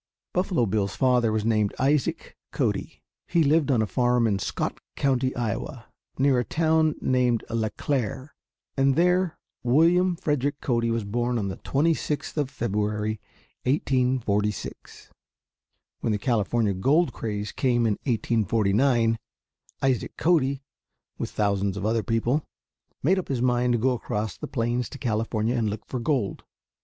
[0.33, 3.03] Buffalo Bill's father was named Isaac Cody.
[3.27, 8.33] He lived on a farm in Scott County, Iowa, near a town named Le Clair,
[8.75, 13.19] and there William Frederick Cody was born on the 26th of February,
[13.65, 15.11] 1846.
[15.99, 19.19] When the California gold craze came in 1849,
[19.83, 20.63] Isaac Cody,
[21.19, 22.43] with thousands of other people,
[23.03, 26.43] made up his mind to go across the plains to California and look for gold.